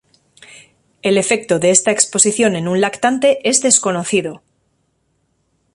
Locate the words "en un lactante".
2.55-3.47